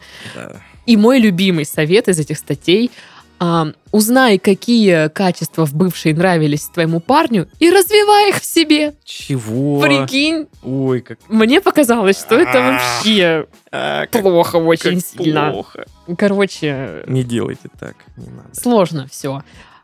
[0.86, 2.90] И мой любимый совет из этих статей
[3.40, 8.96] а, узнай, какие качества в бывшей нравились твоему парню, и развивай их в себе.
[9.04, 9.80] Чего?
[9.80, 12.72] Прикинь, Ой, как, мне показалось, что это А.
[12.72, 15.52] вообще а, плохо очень как сильно.
[15.52, 15.86] плохо.
[16.18, 18.50] Короче, Не делайте так, не надо.
[18.54, 19.42] сложно все.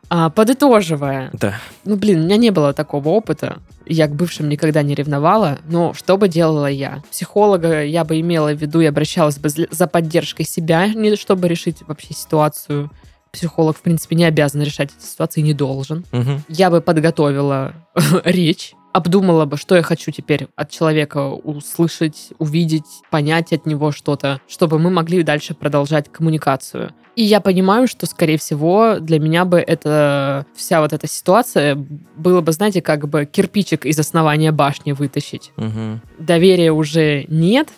[0.08, 1.54] А, подытоживая, Да.
[1.84, 3.58] Ну, блин, у меня не было такого опыта.
[3.86, 5.58] Я к бывшим никогда не ревновала.
[5.68, 7.02] Но что бы делала я?
[7.10, 11.78] Психолога я бы имела в виду и обращалась бы за поддержкой себя, не чтобы решить
[11.88, 12.90] вообще ситуацию.
[13.36, 16.06] Психолог, в принципе, не обязан решать эти ситуации, не должен.
[16.10, 16.42] Мгм.
[16.48, 17.74] Я бы подготовила
[18.24, 24.40] речь, обдумала бы, что я хочу теперь от человека услышать, увидеть, понять от него что-то,
[24.48, 26.94] чтобы мы могли дальше продолжать коммуникацию.
[27.14, 32.40] И я понимаю, что, скорее всего, для меня бы это вся вот эта ситуация было
[32.40, 35.52] бы, знаете, как бы кирпичик из основания башни вытащить.
[35.56, 36.00] Мгм.
[36.18, 37.68] Доверия уже нет,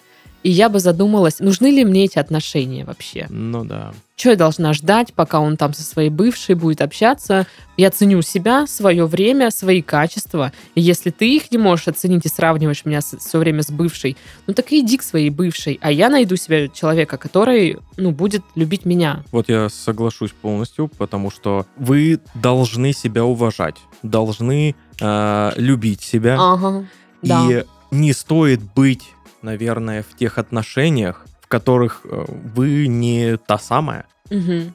[0.42, 3.26] И я бы задумалась, нужны ли мне эти отношения вообще?
[3.28, 3.92] Ну да.
[4.16, 7.46] Что я должна ждать, пока он там со своей бывшей будет общаться?
[7.76, 10.52] Я ценю себя, свое время, свои качества.
[10.74, 14.54] И если ты их не можешь оценить и сравниваешь меня все время с бывшей, ну
[14.54, 15.78] так и иди к своей бывшей.
[15.82, 19.22] А я найду себе человека, который, ну, будет любить меня.
[19.30, 26.36] Вот я соглашусь полностью, потому что вы должны себя уважать, должны э, любить себя.
[26.38, 26.86] Ага.
[27.22, 27.46] Да.
[27.48, 29.02] И не стоит быть,
[29.42, 32.24] наверное, в тех отношениях, в которых э,
[32.54, 34.06] вы не та самая.
[34.30, 34.74] Мгм.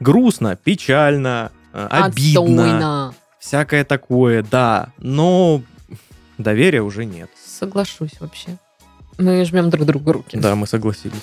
[0.00, 3.14] Грустно, печально, э, обидно, Отстойно.
[3.38, 4.92] всякое такое, да.
[4.96, 5.62] Но
[6.38, 7.30] доверия уже нет.
[7.44, 8.56] Соглашусь вообще.
[9.18, 10.38] Мы жмем друг другу руки.
[10.38, 11.20] Да, мы согласились.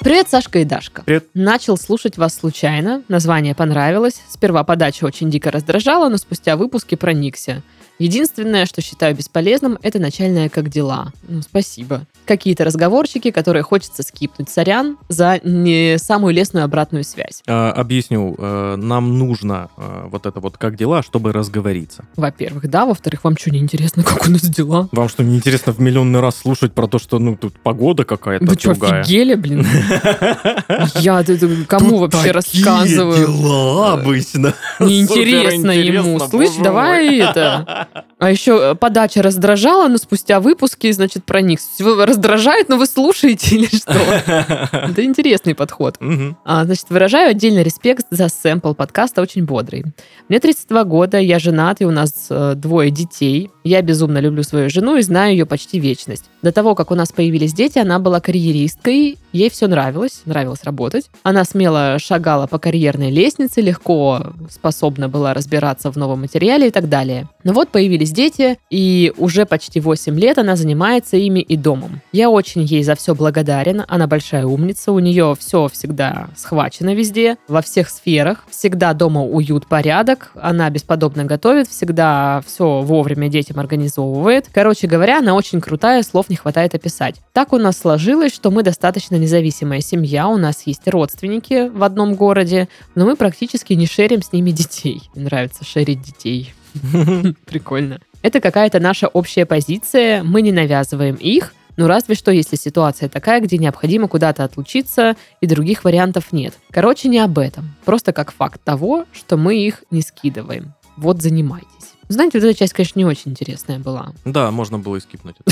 [0.00, 1.02] Привет, Сашка и Дашка.
[1.04, 1.26] Привет.
[1.34, 3.02] Начал слушать вас случайно.
[3.08, 4.22] Название понравилось.
[4.28, 7.62] Сперва подача очень дико раздражала, но спустя выпуски проникся.
[7.98, 11.12] Единственное, что считаю бесполезным, это начальное «как дела».
[11.26, 12.02] Ну, спасибо.
[12.26, 14.48] Какие-то разговорчики, которые хочется скипнуть.
[14.48, 17.42] Сорян за не самую лестную обратную связь.
[17.46, 22.04] Э, объясню, э, нам нужно э, вот это вот как дела, чтобы разговориться.
[22.16, 22.86] Во-первых, да.
[22.86, 24.88] Во-вторых, вам что, не интересно, как у нас дела?
[24.92, 28.54] Вам что, неинтересно в миллионный раз слушать про то, что, ну, тут погода какая-то Вы
[28.54, 29.66] что, офигели, блин?
[30.94, 31.24] Я
[31.66, 33.26] кому вообще рассказываю?
[33.26, 34.54] дела обычно.
[34.78, 36.20] Неинтересно ему.
[36.20, 37.87] Слышь, давай это.
[38.18, 41.60] А еще подача раздражала, но спустя выпуски, значит, проник.
[41.80, 43.92] Раздражает, но вы слушаете или что?
[44.72, 45.98] Это интересный подход.
[46.44, 49.84] А, значит, выражаю отдельный респект за сэмпл подкаста, очень бодрый.
[50.28, 53.50] Мне 32 года, я женат, и у нас э, двое детей.
[53.64, 56.24] Я безумно люблю свою жену и знаю ее почти вечность.
[56.42, 61.10] До того, как у нас появились дети, она была карьеристкой, ей все нравилось, нравилось работать.
[61.22, 66.88] Она смело шагала по карьерной лестнице, легко способна была разбираться в новом материале и так
[66.88, 67.28] далее.
[67.48, 72.02] Но вот появились дети, и уже почти 8 лет она занимается ими и домом.
[72.12, 77.38] Я очень ей за все благодарен, она большая умница, у нее все всегда схвачено везде,
[77.48, 84.50] во всех сферах, всегда дома уют, порядок, она бесподобно готовит, всегда все вовремя детям организовывает.
[84.52, 87.14] Короче говоря, она очень крутая, слов не хватает описать.
[87.32, 92.14] Так у нас сложилось, что мы достаточно независимая семья, у нас есть родственники в одном
[92.14, 95.00] городе, но мы практически не шерим с ними детей.
[95.14, 96.52] Мне нравится шерить детей.
[97.46, 98.00] Прикольно.
[98.22, 103.40] Это какая-то наша общая позиция, мы не навязываем их, ну, разве что, если ситуация такая,
[103.40, 106.54] где необходимо куда-то отлучиться, и других вариантов нет.
[106.72, 107.76] Короче, не об этом.
[107.84, 110.74] Просто как факт того, что мы их не скидываем.
[110.96, 111.68] Вот занимайтесь.
[112.08, 114.12] Знаете, вот эта часть, конечно, не очень интересная была.
[114.24, 115.36] Да, можно было и скипнуть.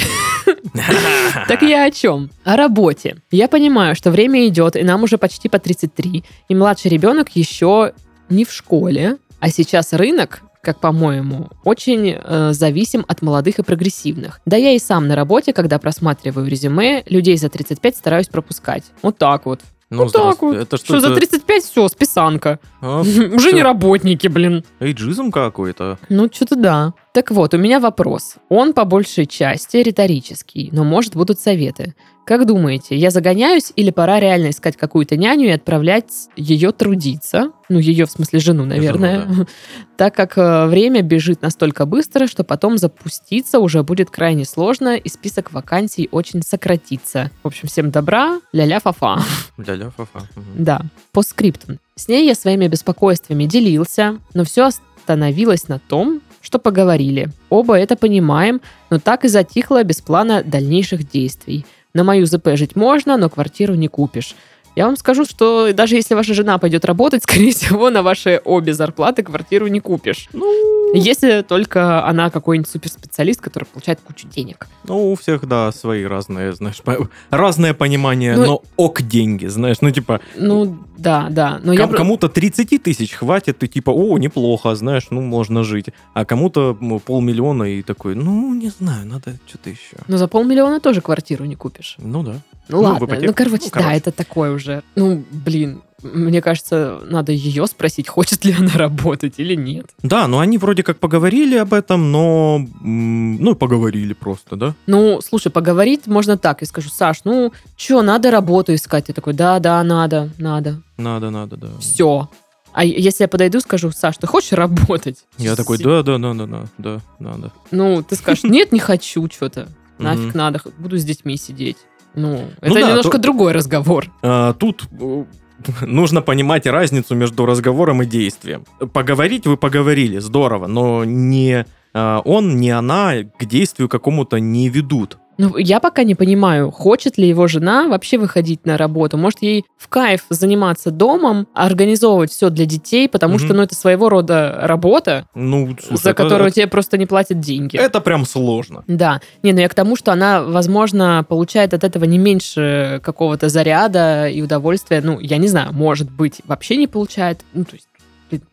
[1.48, 2.31] Так я о чем?
[2.44, 3.18] О работе.
[3.31, 7.92] Я понимаю, что время идет, и нам уже почти по 33, и младший ребенок еще
[8.29, 14.40] не в школе, а сейчас рынок как по-моему, очень э, зависим от молодых и прогрессивных.
[14.46, 18.83] Да я и сам на работе, когда просматриваю резюме, людей за 35 стараюсь пропускать.
[19.00, 19.61] Вот так вот.
[19.90, 20.57] Ну, вот так вот.
[20.57, 21.16] Это Что за это?
[21.16, 22.59] 35 все, списанка.
[22.81, 23.62] А, Уже не всё.
[23.62, 24.64] работники, блин.
[24.81, 25.98] Эйджизм какой-то.
[26.09, 26.94] Ну, что-то да.
[27.14, 28.35] Так вот, у меня вопрос.
[28.48, 31.94] Он по большей части риторический, но, может, будут советы.
[32.26, 37.52] Как думаете, я загоняюсь или пора реально искать какую-то няню и отправлять ее трудиться?
[37.68, 39.28] Ну, ее, в смысле, жену, наверное.
[39.28, 39.46] Жену,
[39.96, 45.08] Так как э, время бежит настолько быстро, что потом запуститься уже будет крайне сложно, и
[45.08, 47.30] список вакансий очень сократится.
[47.44, 49.22] В общем, всем добра, ля-ля фа-фа.
[49.56, 50.28] Ля-ля, фа-фа.
[50.34, 50.64] Мгм.
[50.64, 50.80] Да,
[51.12, 51.78] по скриптам.
[51.94, 57.28] С ней я своими беспокойствами делился, но все остановилось на том, что поговорили.
[57.50, 58.60] Оба это понимаем,
[58.90, 61.64] но так и затихло без плана дальнейших действий.
[61.96, 64.37] На мою ЗП жить можно, но квартиру не купишь.
[64.76, 68.74] Я вам скажу, что даже если ваша жена пойдет работать, скорее всего, на ваши обе
[68.74, 70.28] зарплаты квартиру не купишь.
[70.34, 74.68] Ну, Если только она какой-нибудь суперспециалист, который получает кучу денег.
[74.84, 76.82] ну, у всех, да, свои разные, знаешь,
[77.30, 81.58] разное понимание, Ну, но ок деньги, знаешь, ну, типа, Ну, да, да.
[81.62, 81.80] Но я...
[81.80, 85.86] ком- про- кому-то 30 тысяч хватит, и типа, о, неплохо, знаешь, ну, можно жить.
[86.14, 89.96] А кому-то полмиллиона и такой, ну, не знаю, надо что-то еще.
[90.08, 91.96] Но за полмиллиона тоже квартиру не купишь.
[91.98, 92.32] Ну, да.
[92.68, 93.96] Ну, Ну, ладно, ну, короче, Ну, да, короче.
[93.98, 94.65] это такое уже.
[94.94, 99.87] Ну, блин, мне кажется, надо ее спросить, хочет ли она работать или нет.
[100.02, 104.74] Да, ну, они вроде как поговорили об этом, но, ну, поговорили просто, да?
[104.87, 106.61] Ну, слушай, поговорить можно так.
[106.61, 109.07] Я скажу, Саш, ну, что, надо работу искать?
[109.07, 110.83] Ты такой, да, да, надо, надо.
[110.96, 111.68] Надо, надо, да.
[111.81, 112.29] Все.
[112.72, 115.24] А если я подойду, скажу, Саш, ты хочешь работать?
[115.38, 117.52] Я такой, да, да, да, да, да, да, надо.
[117.70, 119.68] Ну, ты скажешь, нет, не хочу что-то.
[119.98, 121.79] Нафиг надо, буду с детьми сидеть.
[122.16, 124.07] Ну, это да, немножко то- другой разговор.
[124.22, 125.24] А, тут э,
[125.83, 128.64] нужно понимать разницу между разговором и действием.
[128.92, 135.18] Поговорить вы поговорили, здорово, но не э, он, ни она к действию какому-то не ведут.
[135.38, 139.16] Ну, я пока не понимаю, хочет ли его жена вообще выходить на работу.
[139.18, 143.44] Может, ей в кайф заниматься домом, организовывать все для детей, потому Мгм.
[143.44, 147.07] что, ну, это своего рода работа, Ну, слушай, за это- которую это, тебе просто не
[147.07, 147.77] платят деньги.
[147.77, 148.83] это прям сложно.
[148.87, 149.20] Да.
[149.42, 154.29] Не, ну я к тому, что она, возможно, получает от этого не меньше какого-то заряда
[154.29, 155.01] и удовольствия.
[155.05, 157.40] Ну, я не знаю, может быть, вообще не получает.
[157.53, 157.88] Ну, то есть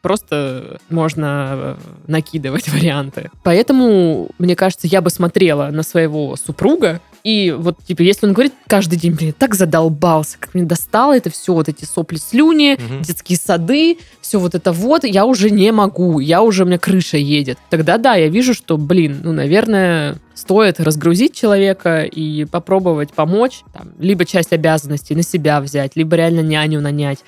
[0.01, 1.75] просто можно э,
[2.07, 3.29] накидывать варианты.
[3.43, 8.53] Поэтому, мне кажется, я бы смотрела на своего супруга, и вот, типа, если он говорит
[8.67, 13.01] каждый день, блин, так задолбался, как мне достало это все, вот эти сопли, слюни, Мгм.
[13.01, 17.15] детские сады, все вот это вот, я уже не могу, я уже, у меня крыша
[17.17, 17.57] едет.
[17.69, 23.91] Тогда да, я вижу, что, блин, ну, наверное, стоит разгрузить человека и попробовать помочь, там,
[23.99, 27.19] либо часть обязанностей на себя взять, либо реально няню нанять,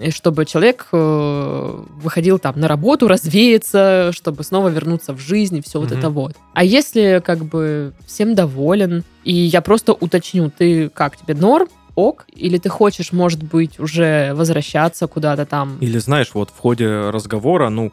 [0.00, 5.62] и чтобы человек э, выходил там на работу, развеяться, чтобы снова вернуться в жизнь и
[5.62, 5.98] все вот Мгм.
[5.98, 6.36] это вот.
[6.54, 11.68] А если как бы всем доволен, и я просто уточню, ты как, тебе норм?
[11.96, 15.78] ок, или ты хочешь, может быть, уже возвращаться куда-то там.
[15.80, 17.92] Или знаешь, вот в ходе разговора, ну,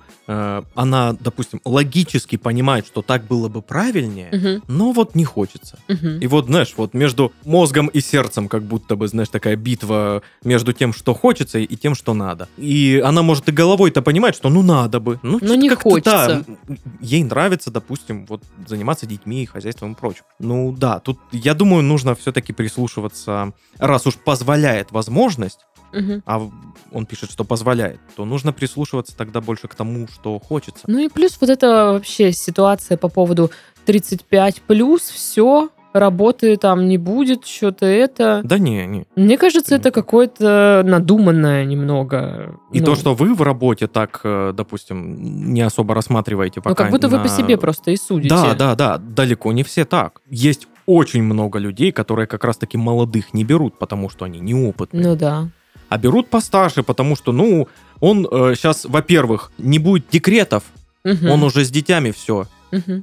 [0.75, 5.77] она, допустим, логически понимает, что так было бы правильнее, Мгм, но вот не хочется.
[5.87, 6.19] мгм.
[6.19, 10.73] И вот, знаешь, вот между мозгом и сердцем как будто бы, знаешь, такая битва между
[10.73, 12.47] тем, что хочется, и тем, что надо.
[12.57, 15.19] И она может и головой-то понимать, что ну надо бы.
[15.23, 16.45] Ну, Но чё-то не да, хочется.
[16.67, 20.23] м, ей нравится, допустим, вот заниматься детьми, хозяйством и прочим.
[20.39, 25.59] Ну да, тут, я думаю, нужно все-таки прислушиваться, раз уж позволяет возможность,
[25.93, 26.23] Мгм.
[26.25, 26.49] а
[26.91, 30.83] он пишет, что позволяет, то нужно прислушиваться тогда больше к тому, что хочется.
[30.87, 33.51] Ну и плюс вот эта вообще ситуация по поводу
[33.85, 38.41] 35 плюс, все, работы там не будет, что-то это.
[38.43, 39.05] Да не, не.
[39.15, 42.57] Мне кажется, это какое-то надуманное немного.
[42.71, 46.69] И ну, то, что вы в работе так, э, допустим, не особо рассматриваете пока.
[46.69, 48.33] Ну, как будто вы на- по себе просто и судите.
[48.33, 50.21] Да, да, да, далеко не все так.
[50.29, 55.03] Есть очень много людей, которые как раз-таки молодых не берут, потому что они неопытные.
[55.03, 55.49] Ну да.
[55.89, 57.67] А берут постарше, потому что, ну,
[57.99, 60.63] он сейчас, во-первых, не будет декретов,
[61.03, 61.29] Мгм.
[61.31, 62.47] он уже с детьми все.
[62.71, 62.97] Мгм.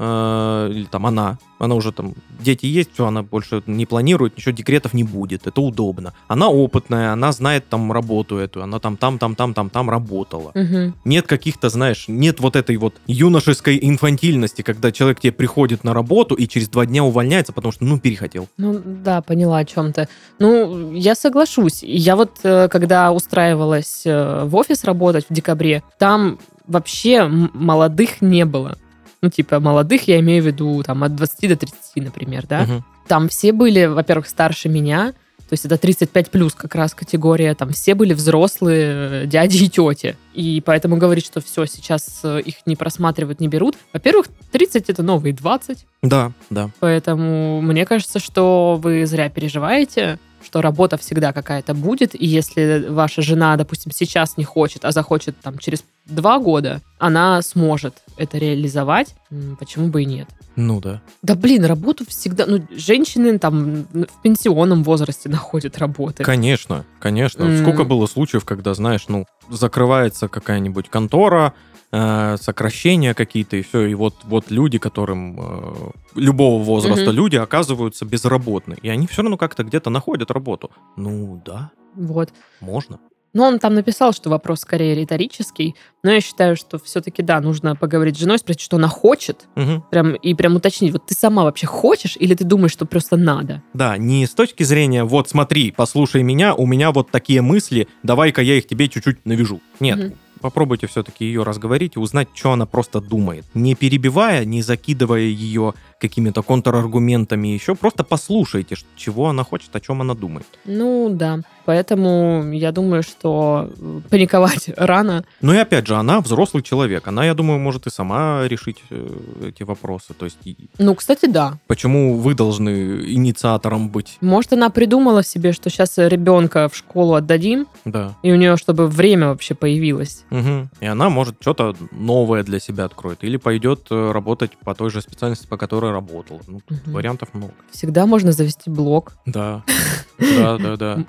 [0.71, 4.95] или там она, она уже там, дети есть, все, она больше не планирует, ничего, декретов
[4.95, 6.15] не будет, это удобно.
[6.29, 10.53] Она опытная, она знает там работу эту, она там, там, там, там, там, там работала.
[10.55, 10.95] Мгм.
[11.05, 16.35] Нет каких-то, знаешь, нет вот этой вот юношеской инфантильности, когда человек тебе приходит на работу
[16.35, 18.49] и через два дня увольняется, потому что, ну, перехотел.
[18.57, 20.09] Ну да, поняла о чем-то.
[20.39, 21.83] Ну, я соглашусь.
[21.83, 28.45] Я вот, э, когда устраивалась э, в офис работать в декабре, там вообще молодых не
[28.45, 28.77] было.
[29.23, 32.63] Ну, типа, молодых я имею в виду там от 20 до 30, например, да?
[32.63, 32.85] Мгм.
[33.07, 35.15] Там все были, во-первых, старше меня,
[35.49, 39.69] то есть это 35 плюс как раз категория, там все были взрослые э, дяди и
[39.71, 40.17] тети.
[40.35, 43.75] И поэтому говорить, что все, сейчас э, их не просматривают, не берут.
[43.95, 46.69] Во-первых, 30 это новые 20, Да, да.
[46.81, 53.23] Поэтому мне кажется, что вы зря переживаете, что работа всегда какая-то будет, и если ваша
[53.23, 59.15] жена, допустим, сейчас не хочет, а захочет там через два года, она сможет это реализовать,
[59.59, 60.29] почему бы и нет?
[60.57, 61.01] Ну да.
[61.23, 66.25] Да блин, работу всегда, ну, женщины там в пенсионном возрасте находят работы.
[66.25, 67.45] Конечно, конечно.
[67.45, 67.59] М.
[67.59, 71.55] Сколько было случаев, когда, знаешь, ну, закрывается какая-нибудь контора,
[71.93, 77.15] э, сокращения какие-то, и все, и вот, вот люди, которым э, любого возраста Мгм.
[77.17, 80.71] люди оказываются безработны, и они все равно как-то где-то находят работу.
[80.97, 82.31] Ну да, Вот.
[82.61, 82.99] можно.
[83.35, 87.77] Но он там написал, что вопрос скорее риторический, но я считаю, что все-таки, да, нужно
[87.77, 89.85] поговорить с женой, спросить, что она хочет, Мгм.
[89.91, 93.63] прям, и прям уточнить, вот ты сама вообще хочешь или ты думаешь, что просто надо?
[93.75, 98.41] Да, не с точки зрения, вот смотри, послушай меня, у меня вот такие мысли, давай-ка
[98.43, 99.61] я их тебе чуть-чуть навяжу.
[99.81, 100.15] Нет, Мгм.
[100.41, 103.45] попробуйте все-таки ее разговорить и узнать, что она просто думает.
[103.55, 110.01] Не перебивая, не закидывая ее какими-то контраргументами еще, просто послушайте, чего она хочет, о чем
[110.01, 110.47] она думает.
[110.65, 115.25] Ну да, поэтому я думаю, что э, паниковать рано.
[115.43, 119.49] Ну и опять же, она взрослый человек, она, я думаю, может и сама решить э,
[119.49, 120.15] эти вопросы.
[120.15, 120.39] То есть,
[120.79, 121.59] Ну, кстати, да.
[121.67, 122.71] почему вы должны
[123.15, 124.17] инициатором быть?
[124.23, 128.15] Может, она придумала себе, что сейчас ребенка в школу отдадим, Да.
[128.23, 130.25] и у нее чтобы время вообще появилось.
[130.31, 130.71] Мгм.
[130.81, 133.23] И она, может, что-то новое для себя откроет.
[133.25, 136.41] Или пойдет э, работать по той же специальности, по которой работала.
[136.47, 136.95] Ну, тут Мгм.
[136.95, 137.53] вариантов много.
[137.71, 139.63] Всегда можно завести блог Да.
[140.19, 140.93] Да, да, да.
[140.95, 141.07] м,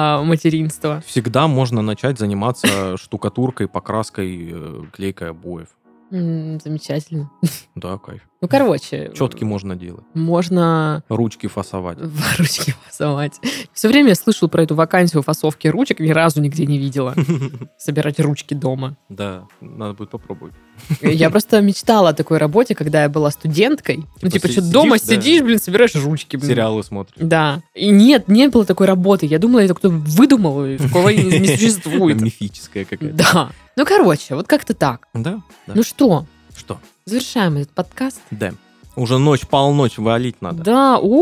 [0.00, 1.02] про материнство.
[1.06, 5.68] Всегда можно начать заниматься штукатуркой, покраской, э, клейкой обоев.
[6.10, 7.30] Замечательно.
[7.74, 8.22] Да, кайф.
[8.42, 9.10] Ну, короче.
[9.14, 10.04] Четки можно делать.
[10.14, 11.98] Можно Ручки фасовать.
[12.38, 13.34] ручки фасовать.
[13.74, 17.14] Все время я слышал про эту вакансию фасовки ручек, ни разу нигде не видела.
[17.78, 18.96] Собирать ручки дома.
[19.10, 20.54] Да, надо будет попробовать.
[21.02, 23.98] Я просто мечтала о такой работе, когда я была студенткой.
[24.22, 25.22] Ну, Типа типа, что дома сидишь, да.
[25.22, 26.36] сидишь, блин, собираешь ручки.
[26.36, 26.48] блин.
[26.50, 27.16] Сериалы смотришь.
[27.20, 27.60] Да.
[27.74, 29.26] И нет, не было такой работы.
[29.26, 32.20] Я думала, это кто выдумал, и такого не существует.
[32.22, 33.14] Мифическая какая-то.
[33.14, 33.50] Да.
[33.76, 35.06] Ну, короче, вот как-то так.
[35.12, 35.40] Да.
[35.66, 36.24] Ну что,
[36.60, 36.78] Что?
[37.06, 38.20] завершаем этот подкаст.
[38.30, 38.52] Да.
[38.94, 40.62] Уже ночь, полночь валить надо.
[40.62, 40.98] Да.
[41.00, 41.16] у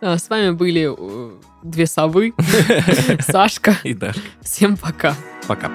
[0.00, 1.30] А, С вами были э,
[1.62, 2.32] две совы,
[3.20, 3.76] Сашка.
[3.84, 4.12] И да.
[4.40, 5.14] Всем пока.
[5.46, 5.70] Пока.